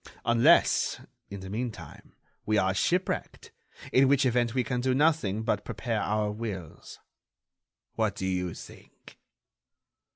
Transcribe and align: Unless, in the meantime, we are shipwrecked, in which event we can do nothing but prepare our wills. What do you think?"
Unless, 0.25 0.99
in 1.29 1.41
the 1.41 1.49
meantime, 1.51 2.15
we 2.43 2.57
are 2.57 2.73
shipwrecked, 2.73 3.51
in 3.93 4.07
which 4.07 4.25
event 4.25 4.55
we 4.55 4.63
can 4.63 4.81
do 4.81 4.95
nothing 4.95 5.43
but 5.43 5.63
prepare 5.63 6.01
our 6.01 6.31
wills. 6.31 6.97
What 7.93 8.15
do 8.15 8.25
you 8.25 8.55
think?" 8.55 9.19